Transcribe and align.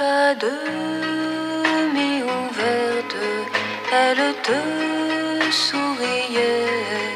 à 0.00 0.34
demi 0.34 2.22
ouverte, 2.22 3.16
elle 3.92 4.34
te 4.42 5.50
souriait, 5.52 7.12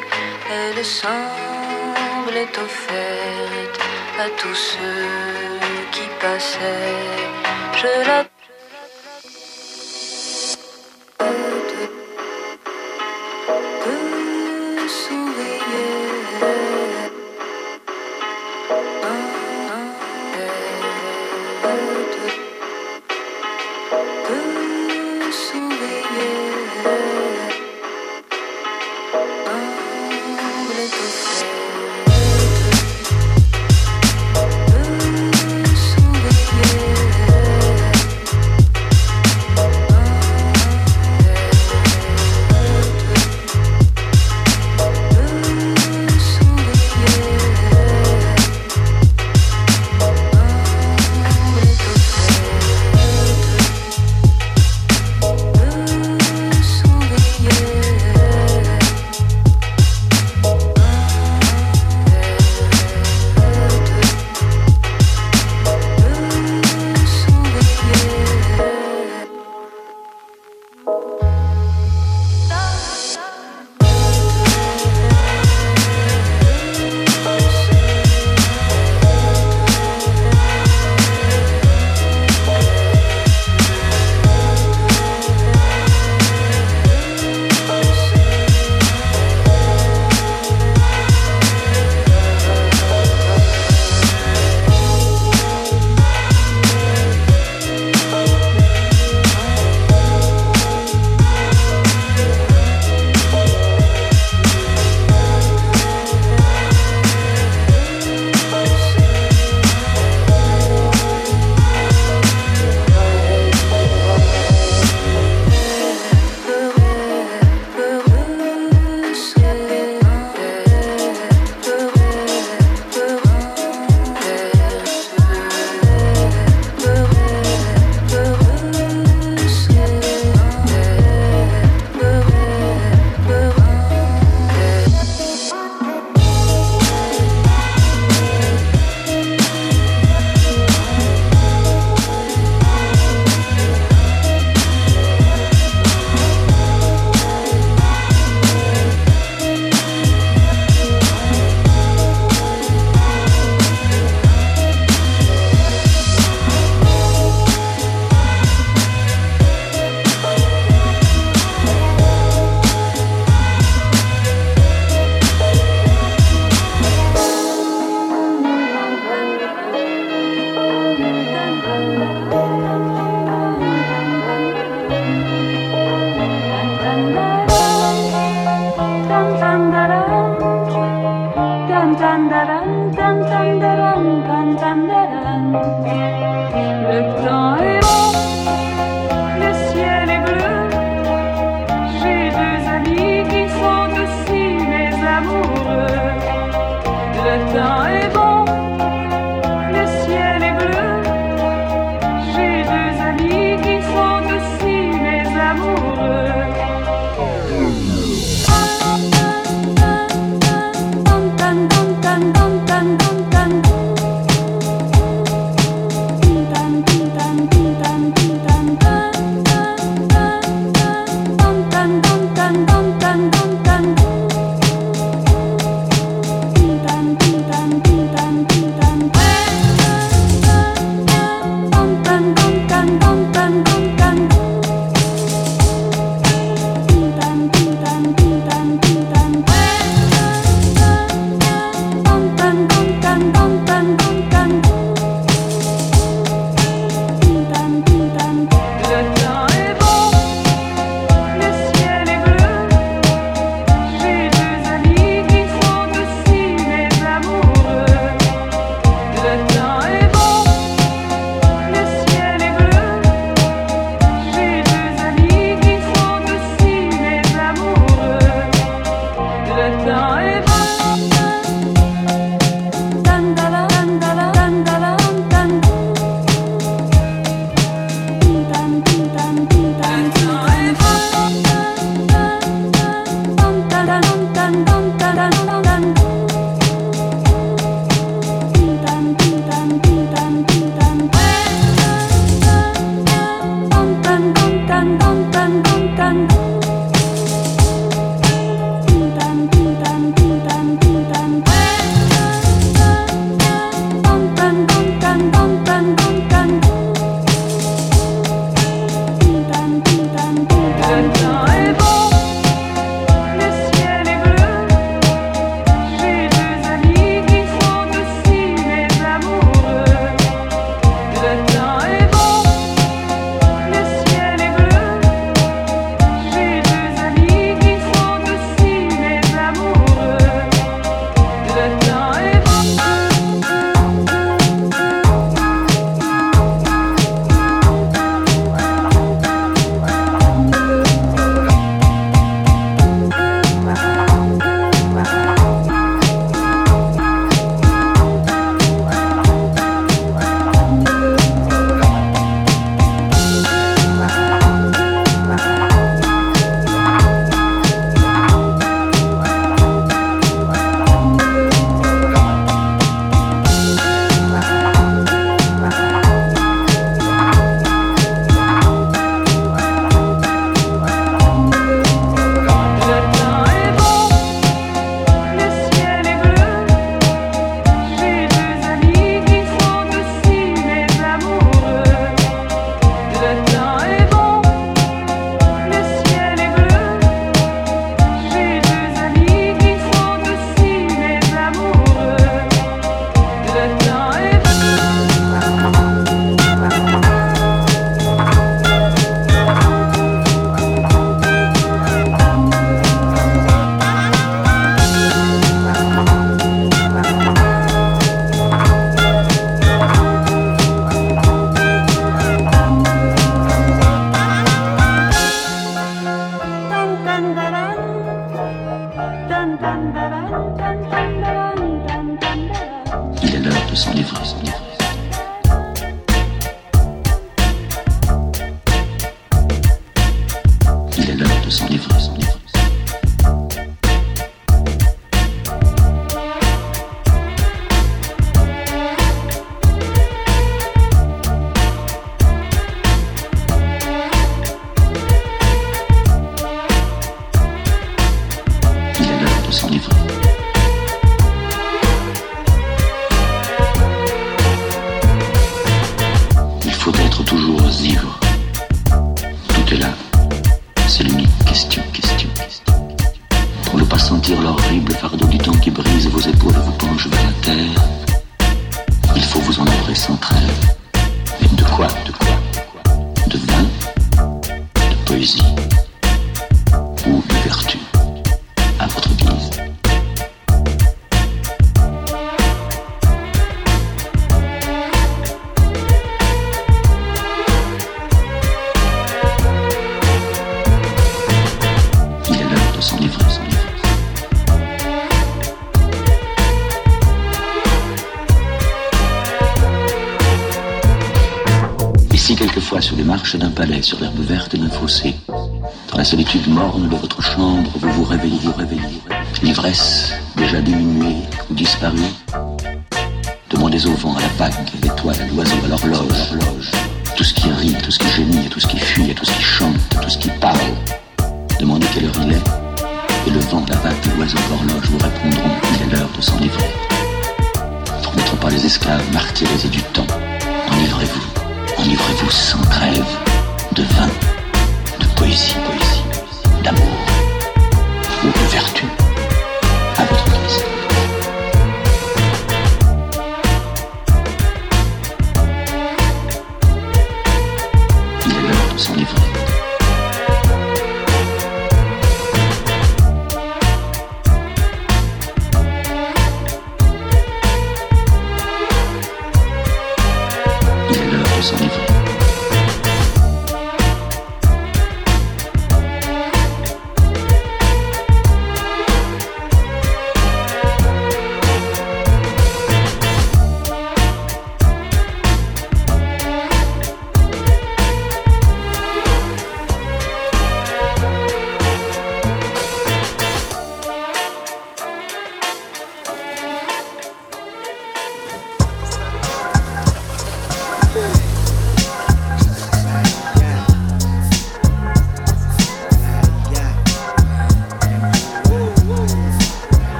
elle 0.48 0.84
semblait 0.84 2.52
offerte 2.66 3.80
à 4.20 4.28
tous 4.40 4.54
ceux 4.54 5.58
qui 5.90 6.06
passaient. 6.20 7.18
Je 7.74 8.06
la 8.06 8.24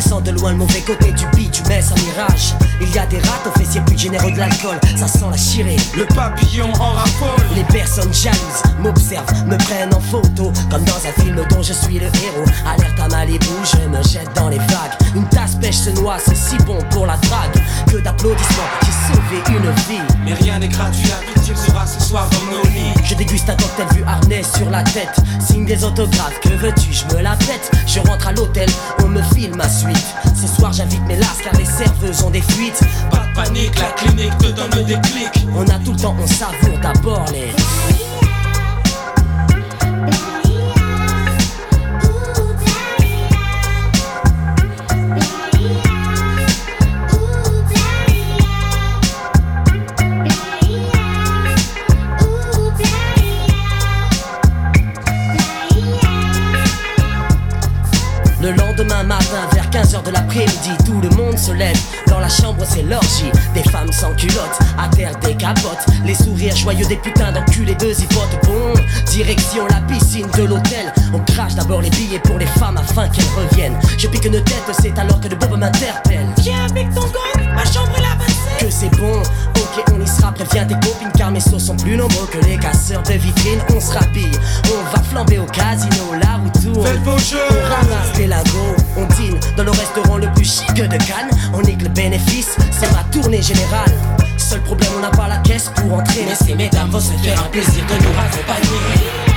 laissant 0.00 0.22
de 0.22 0.30
loin 0.30 0.52
le 0.52 0.56
mauvais 0.56 0.80
côté 0.80 1.12
du 1.12 1.26
bitume, 1.36 1.66
un 1.66 2.00
mirage. 2.00 2.54
Il 2.80 2.90
y 2.90 2.98
a 2.98 3.04
des 3.04 3.18
rats 3.18 3.42
aux 3.44 3.58
fessiers 3.58 3.82
plus 3.82 3.98
généreux 3.98 4.32
de 4.32 4.38
l'alcool, 4.38 4.80
ça 4.96 5.06
sent 5.06 5.26
la 5.30 5.36
chirée. 5.36 5.76
Le 5.94 6.06
papillon 6.06 6.72
en 6.80 6.92
raffole 6.92 7.44
Les 7.54 7.64
personnes 7.64 8.12
jalouses 8.14 8.62
m'observent, 8.78 9.46
me 9.46 9.58
prennent 9.58 9.92
en 9.94 10.00
photo, 10.00 10.52
comme 10.70 10.84
dans 10.84 11.06
un 11.06 11.22
film 11.22 11.44
dont 11.50 11.62
je 11.62 11.74
suis 11.74 11.98
le 11.98 12.06
héros. 12.06 12.50
Alerte 12.66 12.98
à 12.98 13.08
Malibu, 13.08 13.46
je 13.62 13.88
me 13.88 14.02
jette 14.02 14.34
dans 14.34 14.48
les 14.48 14.56
vagues. 14.56 14.96
Une 15.14 15.28
tasse 15.28 15.56
pêche 15.56 15.76
se 15.76 15.90
noie, 15.90 16.16
c'est 16.18 16.36
si 16.36 16.56
bon 16.64 16.78
pour 16.90 17.04
la 17.04 17.18
drague. 17.18 17.62
Que 17.92 17.98
d'applaudissements, 17.98 18.70
j'ai 18.82 19.14
sauvé 19.14 19.58
une 19.58 19.70
vie. 19.82 20.14
Mais 20.24 20.32
rien 20.32 20.60
n'est 20.60 20.68
gratuit, 20.68 21.10
sera 21.56 21.86
ce 21.86 22.00
soir 22.00 22.28
dans 22.30 22.56
nos 22.56 22.64
lits 22.64 22.92
Je 23.04 23.14
déguste 23.14 23.48
un 23.48 23.56
cocktail 23.56 23.86
vu 23.94 24.04
harnais 24.04 24.42
sur 24.42 24.68
la 24.70 24.82
tête. 24.82 25.16
Signe 25.40 25.64
des 25.64 25.84
autographes, 25.84 26.40
que 26.40 26.50
veux-tu, 26.50 26.92
je 26.92 27.14
me 27.14 27.22
la 27.22 27.36
pète. 27.36 27.70
Je 27.86 28.00
rentre 28.00 28.28
à 28.28 28.32
l'hôtel, 28.32 28.68
on 29.04 29.08
me 29.08 29.22
filme 29.34 29.56
ma 29.56 29.68
suite. 29.68 30.14
Ce 30.34 30.46
soir 30.46 30.72
j'invite 30.72 31.04
mes 31.06 31.16
lasses 31.16 31.40
car 31.42 31.54
les 31.58 31.64
serveuses 31.64 32.22
ont 32.22 32.30
des 32.30 32.42
fuites. 32.42 32.80
Pas 33.10 33.26
de 33.26 33.34
panique, 33.34 33.78
la 33.78 33.90
clinique 33.92 34.36
te 34.38 34.48
donne 34.48 34.70
le 34.76 34.84
déclic 34.84 35.46
On 35.54 35.66
a 35.68 35.78
tout 35.78 35.92
le 35.92 35.98
temps, 35.98 36.16
on 36.20 36.26
savoure 36.26 36.78
d'abord 36.80 37.24
les. 37.32 37.50
L'après-midi, 60.10 60.70
tout 60.84 61.00
le 61.00 61.08
monde 61.16 61.38
se 61.38 61.52
lève. 61.52 61.78
Dans 62.06 62.20
la 62.20 62.28
chambre, 62.28 62.64
c'est 62.68 62.82
l'orgie. 62.82 63.30
Des 63.54 63.62
femmes 63.70 63.92
sans 63.92 64.14
culottes, 64.14 64.58
à 64.78 64.88
terre 64.88 65.18
des. 65.20 65.36
Les 66.04 66.14
sourires 66.14 66.54
joyeux 66.56 66.86
des 66.86 66.96
putains 66.96 67.32
d'enculés 67.32 67.74
de 67.74 67.92
zipotes. 67.92 68.38
Bon, 68.44 68.74
direction 69.06 69.66
la 69.68 69.80
piscine 69.86 70.26
de 70.36 70.44
l'hôtel. 70.44 70.92
On 71.14 71.18
crache 71.20 71.54
d'abord 71.54 71.80
les 71.80 71.90
billets 71.90 72.18
pour 72.18 72.38
les 72.38 72.46
femmes 72.46 72.76
afin 72.76 73.08
qu'elles 73.08 73.24
reviennent. 73.36 73.78
Je 73.98 74.06
pique 74.06 74.24
une 74.24 74.42
tête, 74.44 74.70
c'est 74.80 74.98
alors 74.98 75.20
que 75.20 75.28
le 75.28 75.36
bob 75.36 75.56
m'interpelle. 75.58 76.26
Viens 76.38 76.66
avec 76.66 76.92
ton 76.94 77.02
gang, 77.02 77.54
ma 77.54 77.64
chambre 77.64 77.92
est 77.96 78.02
la. 78.02 78.10
Que 78.58 78.70
c'est 78.70 78.90
bon, 78.96 79.22
ok, 79.70 79.84
on 79.94 80.00
y 80.00 80.06
sera. 80.06 80.32
Préviens 80.32 80.64
tes 80.64 80.74
copines 80.74 81.12
car 81.16 81.30
mes 81.30 81.40
sauces 81.40 81.66
sont 81.66 81.76
plus 81.76 81.96
nombreux 81.96 82.26
que 82.30 82.38
les 82.46 82.56
casseurs 82.56 83.02
de 83.02 83.12
vitrines. 83.14 83.60
On 83.74 83.80
se 83.80 83.92
rhabille, 83.92 84.30
on 84.66 84.96
va 84.96 85.02
flamber 85.02 85.38
au 85.38 85.46
casino, 85.46 86.14
la 86.20 86.36
roue 86.36 86.50
tourne. 86.62 86.86
Faites 86.86 87.02
vos 87.02 87.18
jeux 87.18 87.38
On 87.50 87.74
ramasse 87.74 88.18
les 88.18 88.26
lingots, 88.26 88.76
on 88.96 89.06
dîne 89.14 89.38
dans 89.56 89.64
le 89.64 89.70
restaurant 89.70 90.18
le 90.18 90.30
plus 90.32 90.44
chic 90.44 90.74
de 90.74 90.96
Cannes. 90.96 91.30
On 91.54 91.62
nique 91.62 91.82
le 91.82 91.88
bénéfice, 91.88 92.56
c'est 92.70 92.90
ma 92.92 93.04
tournée 93.10 93.42
générale. 93.42 93.92
Seul 94.36 94.60
problème, 94.62 94.90
on 94.96 95.00
n'a 95.00 95.10
pas 95.10 95.28
la 95.28 95.38
caisse 95.38 95.70
pour 95.74 95.92
entrer. 95.94 96.26
Mais 96.26 96.34
ces 96.34 96.54
mesdames 96.54 96.90
vont 96.90 97.00
se 97.00 97.12
faire 97.22 97.40
un 97.40 97.48
plaisir 97.50 97.84
de 97.86 97.94
nous 97.94 98.10
accompagner. 98.10 99.29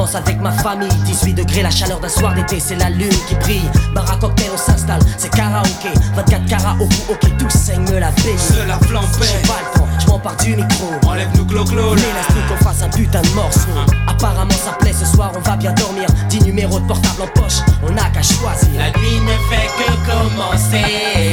J'avance 0.00 0.14
avec 0.14 0.40
ma 0.40 0.50
famille, 0.50 0.88
18 1.04 1.34
degrés, 1.34 1.62
la 1.62 1.70
chaleur 1.70 2.00
d'un 2.00 2.08
soir 2.08 2.32
d'été, 2.32 2.58
c'est 2.58 2.76
la 2.76 2.88
lune 2.88 3.12
qui 3.28 3.34
brille. 3.34 3.70
Bar 3.94 4.10
à 4.10 4.16
cocktail, 4.16 4.48
on 4.54 4.56
s'installe, 4.56 5.02
c'est 5.18 5.30
karaoké. 5.30 5.90
24 6.16 6.46
carats 6.46 6.76
au 6.80 6.86
cou, 6.86 7.12
ok, 7.12 7.36
tout 7.36 7.50
saigne 7.50 7.84
la 7.84 8.10
baie. 8.10 8.38
Seul 8.38 8.66
la 8.66 8.78
flamme 8.78 9.04
J'ai 9.20 9.46
pas 9.46 9.58
le 9.60 9.78
temps, 9.78 9.86
je 9.98 10.06
m'empare 10.06 10.36
du 10.38 10.56
micro. 10.56 10.86
Enlève-nous 11.06 11.44
clo-clo 11.44 11.94
Mais 11.96 12.00
laisse-nous 12.00 12.48
qu'on 12.48 12.64
fasse 12.64 12.82
un 12.82 12.88
putain 12.88 13.20
de 13.20 13.28
morceau. 13.28 13.68
Apparemment, 14.06 14.50
ça 14.52 14.72
plaît 14.80 14.94
ce 14.98 15.04
soir, 15.04 15.32
on 15.36 15.40
va 15.40 15.56
bien 15.56 15.72
dormir. 15.72 16.06
10 16.30 16.44
numéros 16.44 16.80
de 16.80 16.86
portable 16.86 17.20
en 17.20 17.38
poche, 17.38 17.58
on 17.86 17.92
n'a 17.92 18.08
qu'à 18.08 18.22
choisir. 18.22 18.70
La 18.78 18.88
nuit 18.98 19.20
ne 19.20 19.54
fait 19.54 19.68
que 19.76 19.92
commencer. 20.10 21.29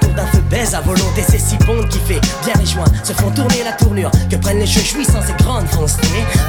Autour 0.00 0.14
d'un 0.14 0.26
feu 0.26 0.40
baise 0.50 0.74
à 0.74 0.80
volonté, 0.80 1.22
c'est 1.28 1.38
si 1.38 1.56
bon 1.58 1.86
qui 1.88 1.98
fait 1.98 2.20
bien 2.44 2.54
les 2.58 2.66
joints 2.66 2.84
se 3.02 3.12
font 3.12 3.30
tourner 3.30 3.62
la 3.64 3.72
tournure. 3.72 4.10
Que 4.30 4.36
prennent 4.36 4.58
les 4.58 4.66
jeux 4.66 4.82
jouissants 4.82 5.22
ces 5.26 5.44
grandes 5.44 5.68
foncées. 5.68 5.98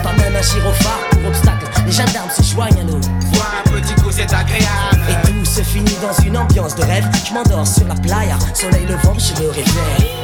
Pas 0.03 0.13
même 0.13 0.36
un 0.36 0.41
gyrophare 0.41 1.00
pour 1.12 1.25
obstacle, 1.27 1.65
les 1.86 1.91
gendarmes 1.91 2.29
se 2.29 2.43
joignent 2.43 2.79
à 2.79 2.84
nous. 2.84 3.01
Voir 3.34 3.63
un 3.65 3.70
petit 3.70 3.93
coup 3.96 4.12
c'est 4.12 4.34
agréable 4.34 5.01
Et 5.10 5.27
tout 5.27 5.46
se 5.46 5.62
finit 5.62 5.98
dans 6.01 6.24
une 6.24 6.38
ambiance 6.38 6.75
de 6.75 6.84
rêve. 6.84 7.08
Je 7.27 7.34
m'endors 7.34 7.67
sur 7.67 7.88
la 7.88 7.96
playa, 7.96 8.38
soleil 8.53 8.86
levant, 8.86 9.15
je 9.17 9.41
me 9.41 9.50
réveille. 9.50 10.22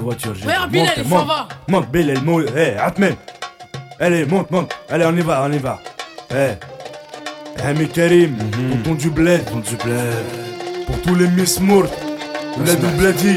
La 0.00 0.04
voiture. 0.04 0.32
Ouais, 0.46 0.54
Bilal, 0.70 0.86
monte, 0.98 1.08
monte, 1.08 1.26
va. 1.28 1.48
monte, 1.68 1.90
Bilal, 1.90 2.22
monte, 2.24 2.50
hey, 2.56 2.74
Atmen. 2.78 3.14
Allez, 3.98 4.24
monte, 4.24 4.50
monte. 4.50 4.72
Allez, 4.88 5.04
on 5.06 5.16
y 5.16 5.20
va, 5.20 5.42
on 5.44 5.52
y 5.52 5.58
va. 5.58 5.78
Hey. 6.30 6.56
Hey, 7.62 7.88
Karim, 7.88 8.36
Mhm. 8.36 8.70
pour 8.70 8.82
ton 8.84 8.94
du 8.94 9.10
bled, 9.10 9.44
ton 9.44 9.58
du 9.58 9.76
bled. 9.76 10.84
Pour 10.86 11.00
tous 11.02 11.14
les 11.14 11.28
Miss 11.28 11.60
Mourt, 11.60 11.86
le 12.58 12.74
du 12.76 12.86
bledi. 12.96 13.36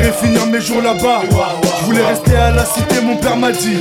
J'irai 0.00 0.12
finir 0.12 0.46
mes 0.46 0.60
jours 0.62 0.80
là-bas. 0.80 1.20
Je 1.80 1.84
voulais 1.84 2.02
rester 2.02 2.34
à 2.34 2.50
la 2.52 2.64
cité, 2.64 3.02
mon 3.02 3.16
père 3.16 3.36
m'a 3.36 3.52
dit. 3.52 3.76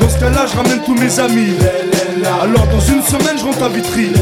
Dans 0.00 0.08
ce 0.08 0.18
cas-là, 0.18 0.46
je 0.50 0.56
ramène 0.56 0.80
tous 0.84 0.94
mes 0.94 1.20
amis. 1.20 1.56
Alors 2.42 2.66
dans 2.66 2.80
une 2.80 3.02
semaine, 3.02 3.36
je 3.38 3.44
rentre 3.44 3.62
à 3.62 3.68
Vitry. 3.68 4.12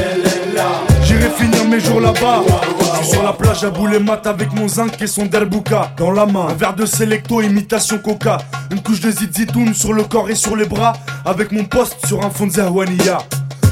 J'irai 1.04 1.30
finir 1.30 1.64
mes 1.66 1.78
jours 1.78 2.00
là-bas. 2.00 2.42
Sur 3.04 3.22
la 3.22 3.32
plage 3.32 3.62
à 3.62 3.70
bouler 3.70 4.00
mat 4.00 4.26
avec 4.26 4.52
mon 4.52 4.66
zinc 4.66 5.00
et 5.00 5.06
son 5.06 5.26
derbouka 5.26 5.92
dans 5.96 6.11
la 6.11 6.26
main. 6.26 6.48
Un 6.50 6.54
verre 6.54 6.74
de 6.74 6.84
Selecto, 6.84 7.42
imitation 7.42 7.98
coca. 7.98 8.38
Une 8.72 8.80
couche 8.82 9.00
de 9.00 9.12
zizitoun 9.12 9.74
sur 9.74 9.92
le 9.92 10.02
corps 10.02 10.28
et 10.28 10.34
sur 10.34 10.56
les 10.56 10.66
bras. 10.66 10.94
Avec 11.24 11.52
mon 11.52 11.62
poste 11.62 12.06
sur 12.06 12.24
un 12.24 12.30
fond 12.30 12.48
de 12.48 12.52
Zahwania. 12.52 13.18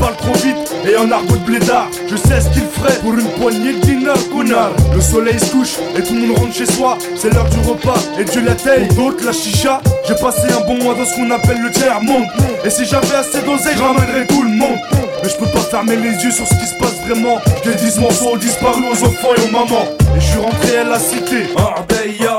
Parle 0.00 0.16
trop 0.16 0.32
vite 0.32 0.56
et 0.88 0.96
en 0.96 1.10
argot 1.10 1.36
de 1.36 1.44
blédard. 1.44 1.88
Je 2.08 2.16
sais 2.16 2.40
ce 2.40 2.48
qu'il 2.48 2.64
ferait 2.64 2.98
pour 3.00 3.12
une 3.12 3.28
poignée 3.38 3.74
de 3.74 3.80
dinars 3.80 4.16
connard. 4.32 4.70
Le 4.94 5.00
soleil 5.00 5.38
se 5.38 5.52
couche 5.52 5.76
et 5.96 6.02
tout 6.02 6.14
le 6.14 6.22
monde 6.22 6.38
rentre 6.38 6.54
chez 6.54 6.66
soi. 6.66 6.96
C'est 7.16 7.32
l'heure 7.34 7.48
du 7.50 7.58
repas 7.68 8.00
et 8.18 8.24
Dieu 8.24 8.42
la 8.42 8.54
d'autres 8.94 9.24
la 9.24 9.32
chicha 9.32 9.80
J'ai 10.08 10.14
passé 10.14 10.48
un 10.50 10.66
bon 10.66 10.82
mois 10.82 10.94
dans 10.94 11.04
ce 11.04 11.14
qu'on 11.16 11.30
appelle 11.30 11.60
le 11.60 11.70
tiers 11.70 12.00
monde. 12.02 12.24
Et 12.64 12.70
si 12.70 12.86
j'avais 12.86 13.14
assez 13.14 13.42
d'oseille 13.42 13.76
ramènerais 13.76 14.26
tout 14.26 14.42
le 14.42 14.50
monde. 14.50 14.78
Mais 15.22 15.28
je 15.28 15.36
peux 15.36 15.50
pas 15.50 15.60
fermer 15.60 15.96
les 15.96 16.12
yeux 16.24 16.30
sur 16.30 16.46
ce 16.46 16.54
qui 16.54 16.66
se 16.66 16.78
passe 16.78 16.98
vraiment. 17.06 17.38
J'ai 17.62 17.74
10 17.74 18.00
morceaux 18.00 18.38
disparus 18.38 18.84
aux 18.90 19.04
enfants 19.04 19.34
et 19.36 19.48
aux 19.48 19.52
mamans. 19.52 19.84
Et 20.16 20.20
je 20.20 20.26
suis 20.26 20.38
rentré 20.38 20.78
à 20.78 20.84
la 20.84 20.98
cité. 20.98 21.44
Ardeya, 21.56 22.38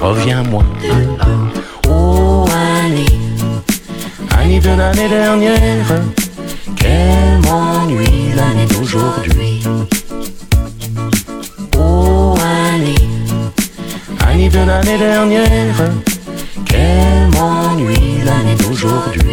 Reviens-moi. 0.00 0.64
Oh 1.88 2.46
Annie, 2.50 3.04
Annie 4.38 4.58
de 4.58 4.70
l'année 4.70 5.08
dernière, 5.08 5.86
quel 6.74 7.38
m'ennuie 7.44 8.32
l'année 8.34 8.66
d'aujourd'hui. 8.66 9.62
Oh 11.76 12.34
Annie, 12.72 13.08
Annie 14.26 14.48
de 14.48 14.58
l'année 14.60 14.98
dernière, 14.98 15.76
quel 16.64 17.28
m'ennuie 17.34 18.22
l'année 18.24 18.56
d'aujourd'hui. 18.56 19.29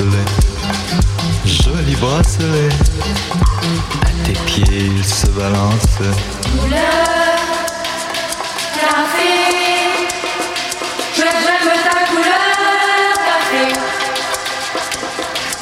Tes 0.00 0.06
bracelets. 0.06 0.24
Joli 1.44 1.96
bracelet, 1.96 2.68
à 4.02 4.26
tes 4.26 4.32
pieds 4.46 4.90
il 4.96 5.04
se 5.04 5.26
balance. 5.28 5.98
Couleur 6.58 7.36
café, 8.74 9.32
que 11.14 11.20
j'aime 11.20 11.72
ta 11.84 12.00
couleur 12.06 13.12
café. 13.28 13.64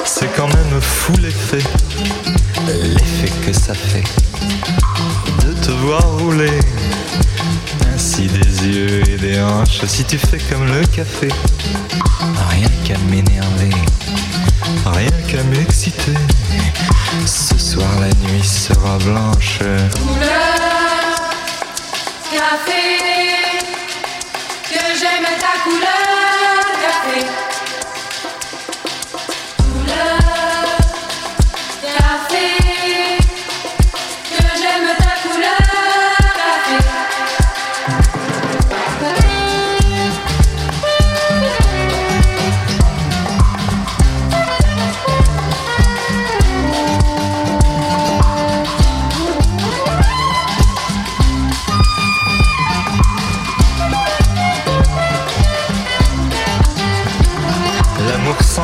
C'est 0.05 0.33
quand 0.35 0.47
même 0.47 0.81
fou 0.81 1.13
l'effet, 1.21 1.63
l'effet 2.67 3.31
que 3.45 3.53
ça 3.53 3.73
fait 3.73 4.03
de 5.45 5.53
te 5.65 5.71
voir 5.71 6.03
rouler. 6.19 6.59
Ainsi 7.93 8.27
des 8.27 8.67
yeux 8.67 9.03
et 9.09 9.17
des 9.17 9.41
hanches, 9.41 9.85
si 9.85 10.03
tu 10.05 10.17
fais 10.17 10.39
comme 10.49 10.65
le 10.65 10.85
café, 10.87 11.29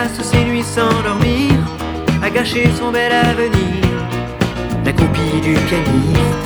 Passe 0.00 0.22
ses 0.32 0.44
nuits 0.44 0.62
sans 0.76 1.02
dormir, 1.02 1.52
à 2.22 2.30
gâcher 2.30 2.66
son 2.78 2.90
bel 2.90 3.12
avenir, 3.12 3.84
la 4.86 4.92
copie 4.92 5.40
du 5.46 5.54
pianiste. 5.68 6.38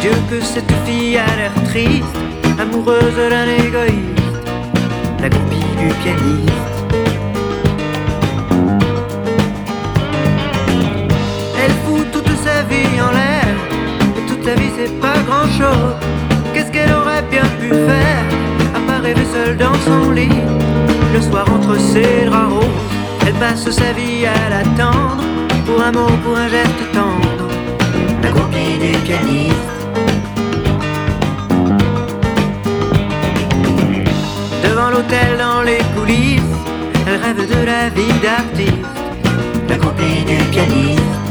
Dieu 0.00 0.14
que 0.30 0.40
cette 0.42 0.74
fille 0.84 1.16
a 1.16 1.30
l'air 1.38 1.54
triste, 1.70 2.16
amoureuse 2.58 3.18
d'un 3.30 3.48
égoïste, 3.64 4.46
la 5.22 5.30
copie 5.30 5.72
du 5.82 5.88
pianiste. 6.02 6.76
Elle 11.62 11.76
fout 11.84 12.06
toute 12.12 12.32
sa 12.46 12.58
vie 12.70 13.00
en 13.06 13.12
l'air, 13.18 13.54
et 14.18 14.22
toute 14.28 14.44
sa 14.44 14.54
vie 14.54 14.72
c'est 14.76 14.94
pas 15.00 15.18
grand 15.28 15.48
chose. 15.60 15.96
Qu'est-ce 16.52 16.70
qu'elle 16.70 16.92
aurait 16.92 17.24
bien 17.30 17.46
pu 17.60 17.68
faire? 17.68 18.05
Rêver 19.06 19.26
seule 19.32 19.56
dans 19.56 19.78
son 19.86 20.10
lit. 20.10 20.42
Le 21.14 21.20
soir 21.20 21.46
entre 21.56 21.78
ses 21.78 22.26
draps 22.26 22.52
roses 22.54 22.86
Elle 23.26 23.34
passe 23.34 23.70
sa 23.70 23.92
vie 23.92 24.26
à 24.26 24.50
l'attendre. 24.50 25.22
Pour 25.66 25.80
un 25.82 25.92
mot, 25.92 26.12
pour 26.24 26.36
un 26.36 26.48
geste 26.48 26.84
tendre. 26.92 27.46
La 28.22 28.30
copie 28.30 28.76
du 28.84 28.92
pianiste. 29.06 29.72
Devant 34.64 34.90
l'hôtel, 34.90 35.30
dans 35.38 35.62
les 35.62 35.82
coulisses 35.94 36.56
Elle 37.06 37.18
rêve 37.24 37.42
de 37.54 37.60
la 37.72 37.82
vie 37.96 38.16
d'artiste. 38.24 38.96
La 39.68 39.76
copie 39.76 40.24
du 40.30 40.38
pianiste 40.54 41.25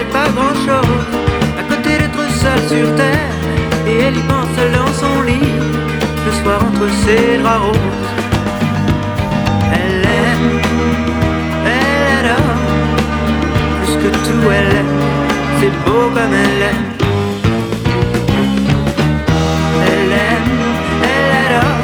c'est 0.00 0.12
pas 0.12 0.28
grand 0.34 0.54
chose 0.66 1.04
À 1.58 1.62
côté 1.62 1.98
d'être 1.98 2.22
seule 2.42 2.68
sur 2.68 2.94
terre 2.96 3.32
Et 3.86 3.98
elle 4.04 4.16
y 4.16 4.22
pense 4.22 4.56
dans 4.78 4.92
son 4.92 5.22
lit 5.22 5.52
Le 6.26 6.32
soir 6.42 6.60
entre 6.68 6.88
ses 7.04 7.38
draps 7.38 7.64
roses. 7.64 8.08
Elle 9.78 10.02
aime 10.22 10.48
Elle 11.66 12.04
adore 12.18 12.60
Plus 13.82 13.96
que 14.02 14.10
tout 14.26 14.50
elle 14.56 14.76
aime 14.80 14.96
C'est 15.58 15.74
beau 15.84 16.04
comme 16.14 16.34
elle 16.44 16.62
aime. 16.70 16.86
Elle 19.88 20.12
aime 20.28 20.52
Elle 21.12 21.32
adore 21.42 21.78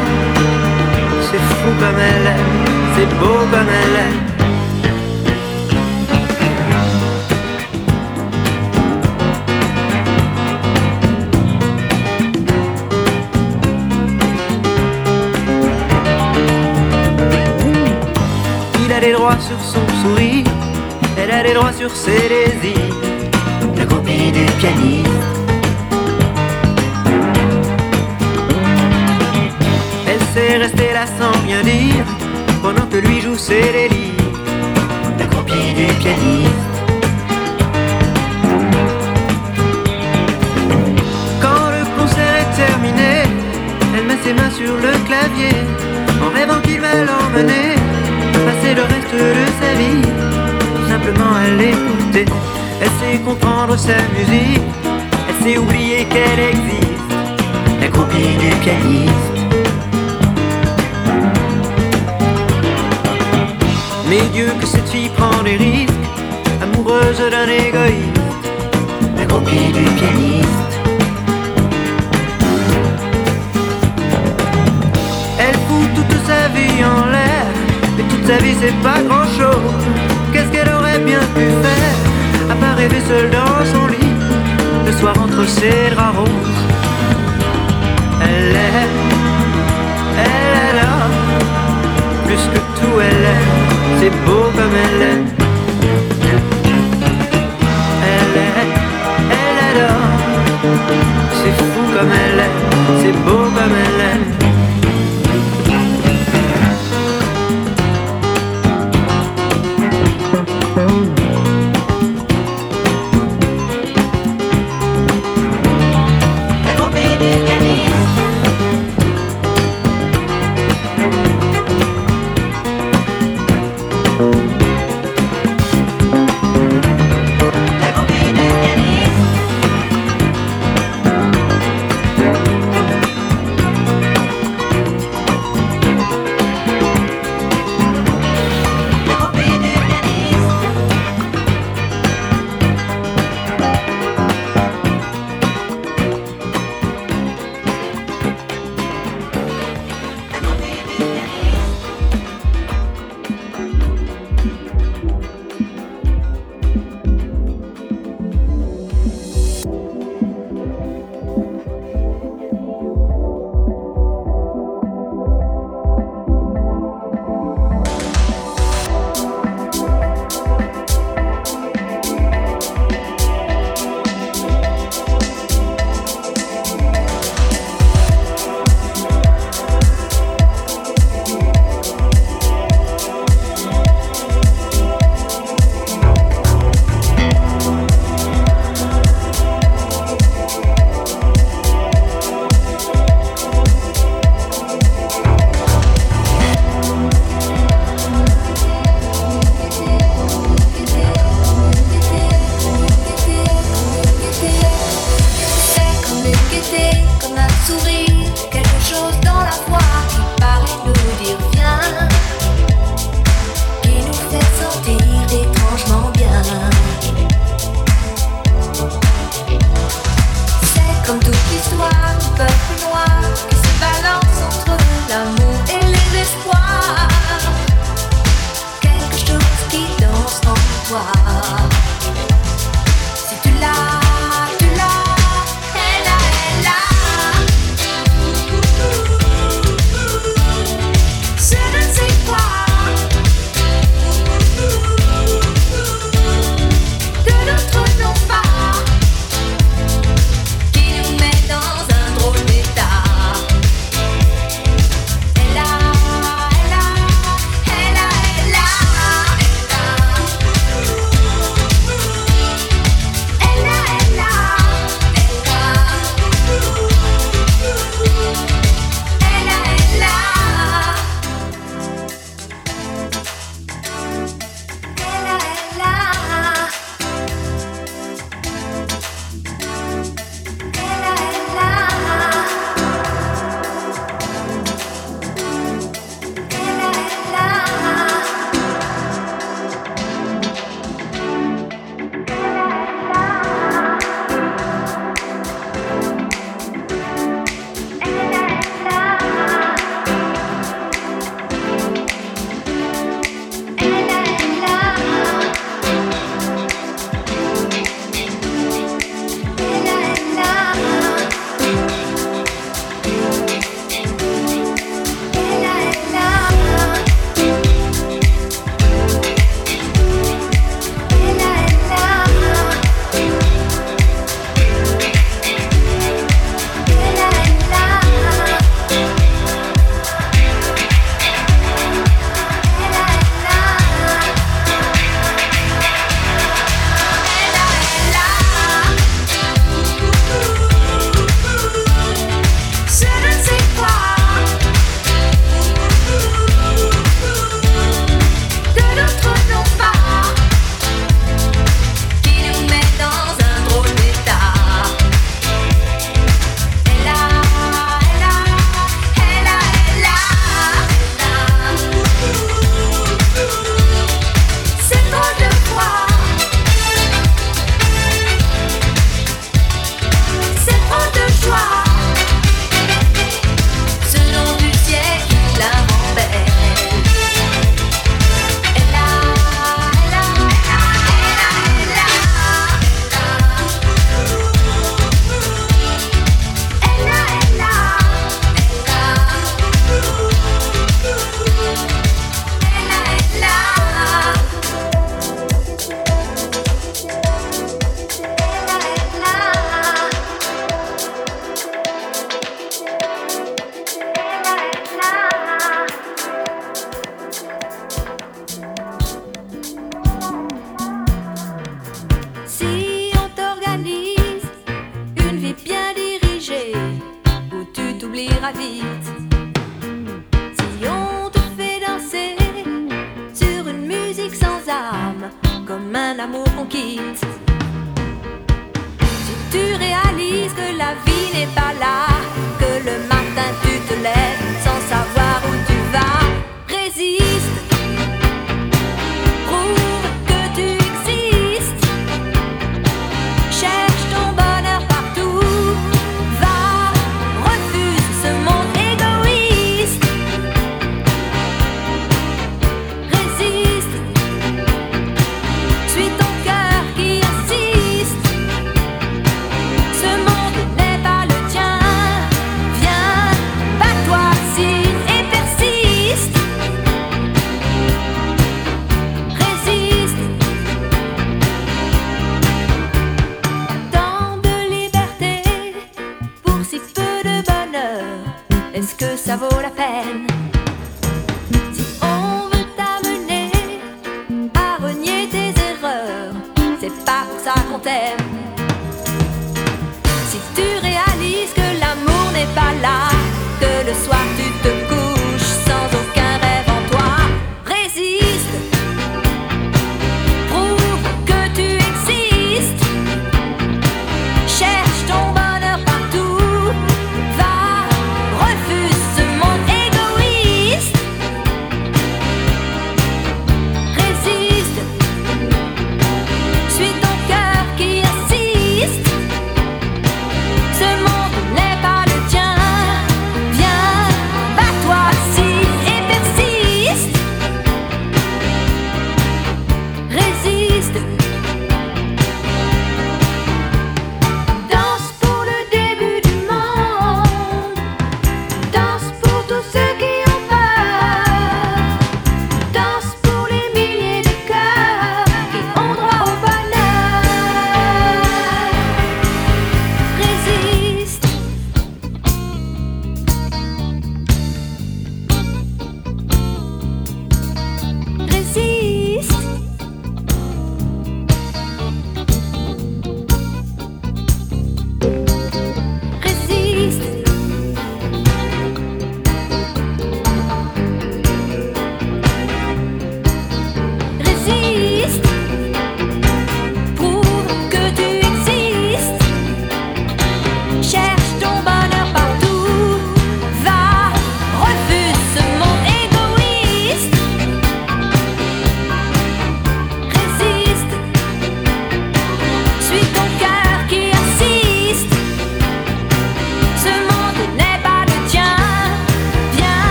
C'est 1.26 1.42
fou 1.56 1.70
comme 1.80 2.00
elle 2.10 2.26
aime 2.34 2.54
C'est 2.94 3.10
beau 3.18 3.38
comme 3.52 3.70
elle 3.82 3.96
aime 4.04 4.35
Droits 19.28 19.40
sur 19.40 19.60
son 19.60 19.84
sourire, 20.02 20.44
elle 21.18 21.32
a 21.32 21.42
des 21.42 21.52
droits 21.52 21.72
sur 21.72 21.90
ses 21.90 22.28
désirs. 22.28 22.94
La 23.76 23.84
copie 23.84 24.30
du 24.30 24.44
pianiste. 24.60 25.08
Elle 30.06 30.20
sait 30.32 30.58
rester 30.58 30.92
là 30.92 31.06
sans 31.18 31.36
rien 31.44 31.60
dire, 31.64 32.04
pendant 32.62 32.86
que 32.86 32.98
lui 32.98 33.20
joue 33.20 33.36
ses 33.36 33.62
délires. 33.62 34.14
La 35.18 35.26
copie 35.26 35.74
du 35.74 35.86
pianiste. 35.94 36.70
Quand 41.42 41.66
le 41.76 41.82
concert 41.98 42.34
est 42.42 42.64
terminé, 42.64 43.12
elle 43.92 44.04
met 44.04 44.22
ses 44.22 44.34
mains 44.34 44.52
sur 44.52 44.72
le 44.72 44.92
clavier, 45.08 45.56
en 46.24 46.30
rêvant 46.32 46.60
qu'il 46.60 46.80
va 46.80 46.94
l'emmener, 46.94 47.74
passer 48.56 48.74
le 48.74 48.82
reste 48.82 49.12
de 49.12 49.46
sa 49.60 49.74
vie, 49.74 50.02
simplement 50.88 51.34
à 51.34 51.48
l'écouter. 51.50 52.24
Elle 52.80 52.88
sait 53.00 53.18
comprendre 53.24 53.76
sa 53.76 53.96
musique, 54.16 54.62
elle 55.28 55.44
sait 55.44 55.58
oublier 55.58 56.04
qu'elle 56.04 56.40
existe, 56.54 57.12
la 57.80 57.88
copie 57.88 58.36
du 58.38 58.50
pianiste. 58.64 59.12
Mais 64.08 64.20
Dieu 64.32 64.52
que 64.60 64.66
cette 64.66 64.88
fille 64.88 65.10
prend 65.16 65.42
des 65.42 65.56
risques, 65.56 65.92
amoureuse 66.62 67.18
d'un 67.18 67.48
égoïste, 67.48 68.20
la 69.16 69.24
copie 69.24 69.72
du 69.72 69.84
pianiste. 69.98 70.46
Elle 75.38 75.58
fout 75.66 75.88
toute 75.94 76.26
sa 76.26 76.48
vie 76.48 76.84
en 76.84 77.10
l'air, 77.10 77.25
sa 78.26 78.38
vie 78.38 78.56
c'est 78.60 78.74
pas 78.82 79.00
grand 79.08 79.26
chose. 79.38 79.74
Qu'est-ce 80.32 80.50
qu'elle 80.50 80.72
aurait 80.74 80.98
bien 80.98 81.20
pu 81.34 81.46
faire, 81.64 82.50
à 82.50 82.54
part 82.56 82.76
rêver 82.76 83.00
seule 83.06 83.30
dans 83.30 83.64
son 83.72 83.86
lit, 83.86 84.14
le 84.84 84.92
soir 84.92 85.14
entre 85.20 85.46
ses 85.46 85.90
draps 85.94 86.16
roses. 86.18 86.62
Elle 88.20 88.56
aime, 88.56 88.98
elle 90.26 90.54
adore, 90.68 91.10
plus 92.26 92.44
que 92.52 92.60
tout 92.78 92.96
elle 93.08 93.24
aime, 93.34 93.54
c'est 94.00 94.14
beau 94.26 94.44
comme 94.56 94.76
elle 94.86 95.02
aime. 95.10 95.26
Elle 98.12 98.36
aime, 98.48 98.74
elle 99.40 99.58
adore, 99.70 100.08
c'est 101.38 101.56
fou 101.62 101.82
comme 101.94 102.12
elle 102.24 102.40
aime, 102.46 102.60
c'est 103.02 103.16
beau 103.24 103.44
comme 103.56 103.76
elle 103.84 104.00
aime. 104.10 104.35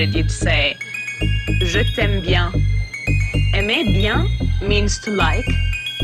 It, 0.00 0.14
you'd 0.14 0.30
say, 0.30 0.76
Je 1.62 1.82
t'aime 1.94 2.20
bien. 2.20 2.52
Aimer 3.54 3.84
bien 3.84 4.26
means 4.60 4.98
to 4.98 5.10
like, 5.10 5.46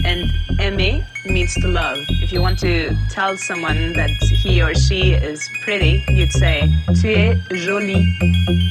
and 0.04 0.30
aimer 0.60 1.04
means 1.26 1.54
to 1.54 1.68
love. 1.68 1.98
If 2.22 2.32
you 2.32 2.40
want 2.40 2.58
to 2.60 2.96
tell 3.10 3.36
someone 3.36 3.92
that 3.94 4.10
he 4.42 4.62
or 4.62 4.74
she 4.74 5.12
is 5.12 5.48
pretty, 5.62 6.04
you'd 6.08 6.32
say, 6.32 6.68
Tu 7.00 7.14
es 7.14 7.38
jolie. 7.64 8.16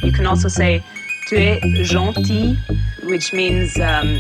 You 0.04 0.12
can 0.12 0.26
also 0.26 0.48
say, 0.48 0.84
Tu 1.28 1.38
es 1.38 1.90
gentil, 1.90 2.58
which 3.04 3.34
means 3.34 3.80
um, 3.80 4.18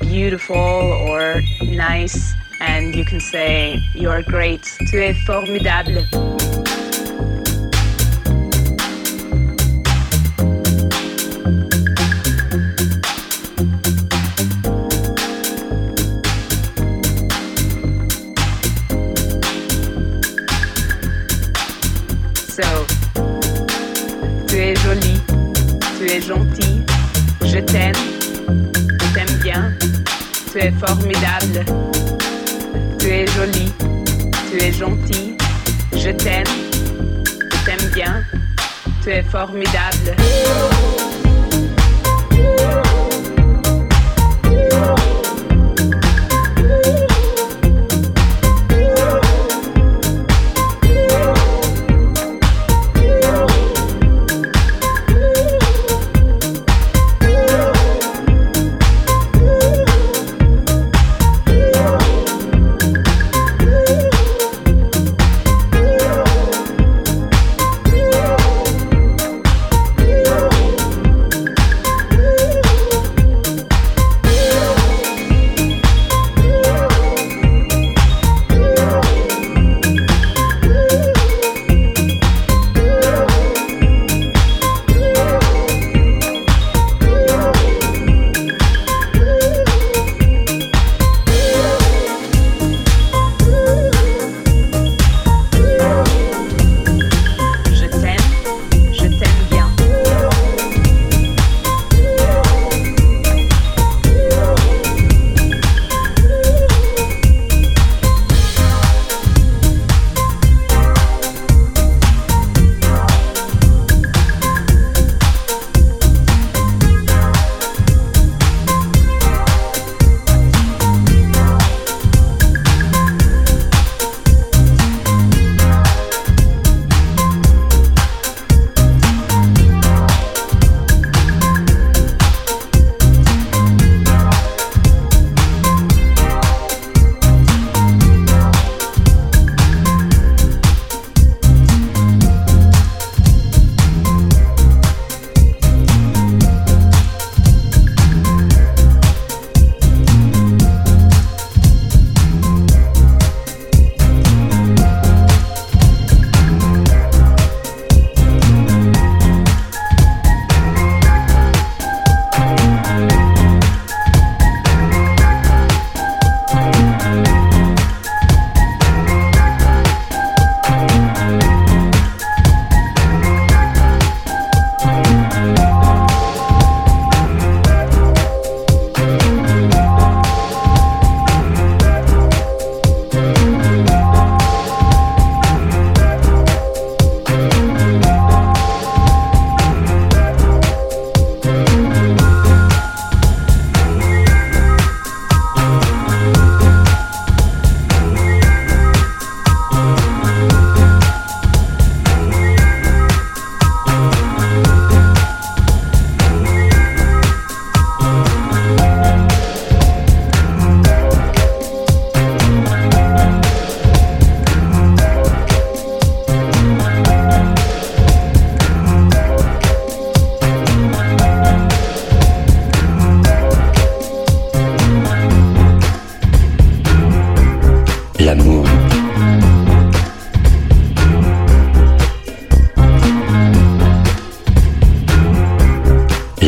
beautiful 0.00 0.56
or 0.56 1.42
nice. 1.62 2.34
And 2.60 2.94
you 2.94 3.04
can 3.04 3.20
say, 3.20 3.80
You're 3.94 4.22
great. 4.22 4.62
Tu 4.90 4.98
es 5.02 5.16
formidable. 5.24 6.49
Tu 32.98 33.06
es 33.08 33.26
jolie, 33.26 33.72
tu 34.50 34.62
es 34.62 34.72
gentil, 34.72 35.36
je 35.92 36.10
t'aime, 36.10 36.46
je 37.24 37.64
t'aime 37.64 37.90
bien, 37.92 38.24
tu 39.02 39.10
es 39.10 39.22
formidable. 39.22 40.14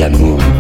L'amour. 0.02 0.51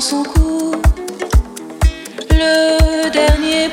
Son 0.00 0.22
cours. 0.22 0.76
Le 2.30 3.10
dernier 3.10 3.68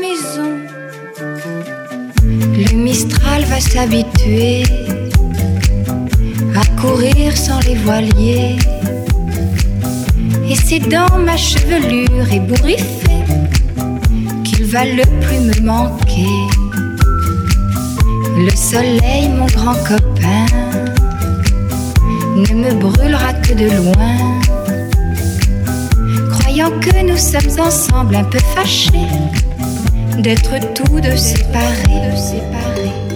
maison. 0.00 0.58
Le 2.30 2.76
Mistral 2.76 3.44
va 3.44 3.60
s'habituer 3.60 4.62
à 6.54 6.80
courir 6.80 7.36
sans 7.36 7.60
les 7.60 7.74
voiliers. 7.74 8.56
Et 10.48 10.54
c'est 10.54 10.80
dans 10.80 11.18
ma 11.18 11.36
chevelure 11.36 12.32
ébouriffée 12.32 13.24
qu'il 14.44 14.64
va 14.66 14.84
le 14.84 15.04
plus 15.20 15.40
me 15.40 15.66
manquer. 15.66 16.36
Le 18.36 18.54
soleil, 18.54 19.28
mon 19.28 19.46
grand 19.46 19.74
copain, 19.84 20.46
ne 22.36 22.54
me 22.54 22.74
brûlera 22.74 23.32
que 23.34 23.52
de 23.54 23.68
loin. 23.76 24.16
Croyant 26.30 26.70
que 26.80 27.04
nous 27.04 27.16
sommes 27.16 27.66
ensemble 27.66 28.16
un 28.16 28.24
peu 28.24 28.38
fâchés 28.54 29.08
d'être 30.18 30.58
tout 30.74 31.00
de 31.00 31.14
séparé. 31.16 31.84
De. 31.84 33.07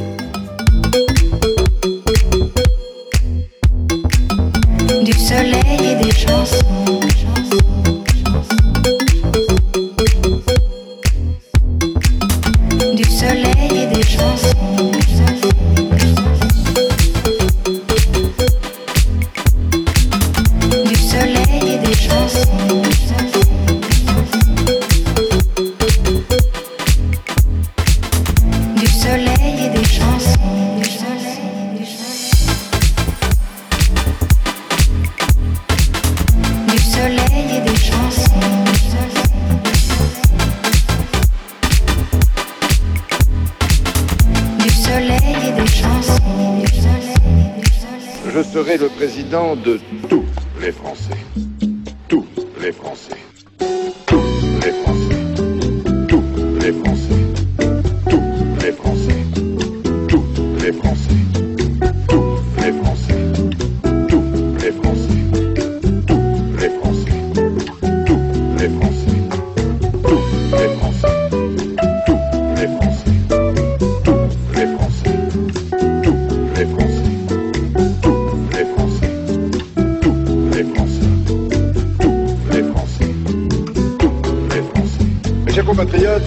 Période, 85.75 86.23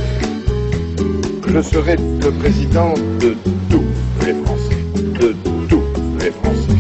je 1.47 1.61
serai 1.61 1.95
le 1.95 2.31
président 2.31 2.93
de 3.19 3.35
tous 3.69 3.84
les 4.26 4.34
Français. 4.43 4.76
De 5.19 5.35
tous 5.69 5.84
les 6.19 6.31
Français. 6.31 6.77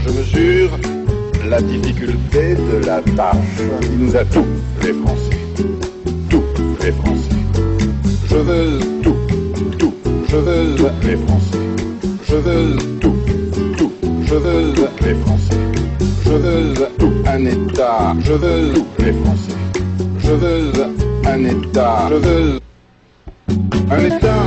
Je 0.00 0.10
mesure 0.10 0.70
la 1.48 1.60
difficulté 1.62 2.56
de 2.56 2.84
la 2.84 3.00
tâche 3.16 3.62
qui 3.82 3.96
nous 3.96 4.16
a 4.16 4.24
tous 4.24 4.46
les 4.82 4.92
Français. 4.92 5.36
Tous 6.28 6.42
les 6.82 6.92
Français. 6.92 7.30
Je 8.28 8.36
veux 8.36 8.78
tout, 9.02 9.16
tout. 9.78 9.94
Je 10.28 10.36
veux 10.36 10.76
les 11.04 11.16
Français. 11.16 11.58
Je 12.28 12.36
veux 12.36 12.76
tout, 13.00 13.16
tout. 13.78 13.92
Je 14.26 14.34
veux 14.34 14.74
les 15.06 15.14
Français. 15.14 15.60
Je 16.24 16.32
veux 16.32 16.74
tout 16.98 17.12
un 17.26 17.44
État. 17.46 18.14
Je 18.20 18.32
veux 18.32 18.72
tous 18.74 18.86
les 18.98 19.12
Français. 19.12 19.54
Je 20.18 20.32
veux 20.32 21.09
un 21.26 21.44
État. 21.44 22.08
Je 22.10 22.58
un 23.90 24.04
État 24.04 24.42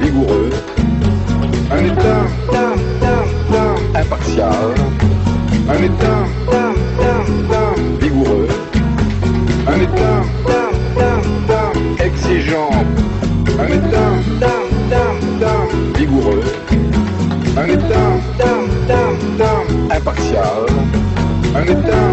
vigoureux. 0.00 0.50
Un 1.70 1.84
État 1.84 2.26
impartial. 3.94 4.74
Un 5.68 5.82
État 5.82 6.24
vigoureux. 8.00 8.48
Un 9.66 9.80
État 9.80 10.22
exigeant. 12.04 12.70
Un 13.58 13.68
État 13.68 14.12
vigoureux. 15.96 16.42
Un 17.56 17.68
État 17.68 18.12
impartial. 19.90 20.66
Un 21.54 21.62
État 21.64 22.12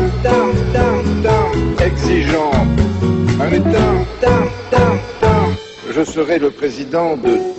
exigeant. 1.86 2.52
Un 3.40 3.52
État 3.52 4.00
je 6.00 6.04
serai 6.06 6.40
le 6.40 6.52
président 6.52 7.18
de 7.18 7.59